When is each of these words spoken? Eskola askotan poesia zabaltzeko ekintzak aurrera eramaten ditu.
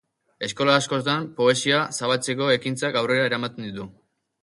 Eskola 0.45 0.77
askotan 0.81 1.27
poesia 1.41 1.83
zabaltzeko 1.99 2.51
ekintzak 2.57 3.01
aurrera 3.03 3.33
eramaten 3.33 3.73
ditu. 3.73 3.91